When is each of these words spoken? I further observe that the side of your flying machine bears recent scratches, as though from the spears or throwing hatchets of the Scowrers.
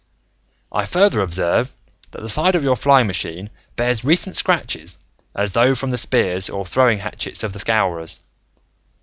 I 0.71 0.87
further 0.87 1.21
observe 1.21 1.71
that 2.09 2.23
the 2.23 2.27
side 2.27 2.55
of 2.55 2.63
your 2.63 2.75
flying 2.75 3.05
machine 3.05 3.51
bears 3.75 4.03
recent 4.03 4.35
scratches, 4.35 4.97
as 5.35 5.51
though 5.51 5.75
from 5.75 5.91
the 5.91 5.95
spears 5.99 6.49
or 6.49 6.65
throwing 6.65 6.97
hatchets 6.97 7.43
of 7.43 7.53
the 7.53 7.59
Scowrers. 7.59 8.21